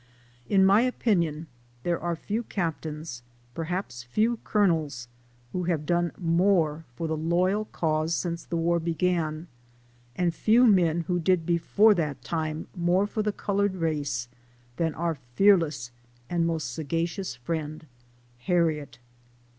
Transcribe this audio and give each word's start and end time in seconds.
In 0.49 0.65
my 0.65 0.81
opinion 0.81 1.45
there 1.83 1.99
are 1.99 2.15
few 2.15 2.41
captains, 2.41 3.21
perhaps 3.53 4.01
few 4.01 4.37
colonels, 4.37 5.07
who 5.51 5.65
have 5.65 5.85
done 5.85 6.11
more 6.17 6.85
for 6.95 7.05
the 7.07 7.15
loyal 7.15 7.65
cause 7.65 8.15
since 8.15 8.43
the 8.43 8.57
war 8.57 8.79
began, 8.79 9.45
and 10.15 10.33
few 10.33 10.65
men 10.65 11.01
who 11.01 11.19
did 11.19 11.45
before 11.45 11.93
that 11.93 12.23
time 12.23 12.65
more 12.75 13.05
for 13.05 13.21
the 13.21 13.31
colored 13.31 13.75
race, 13.75 14.27
than 14.77 14.95
our 14.95 15.13
fearless 15.35 15.91
and 16.31 16.47
most 16.47 16.71
sagacious 16.73 17.35
friend, 17.35 17.85
Harriet. 18.39 18.97